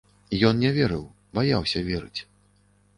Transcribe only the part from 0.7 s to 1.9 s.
верыў, баяўся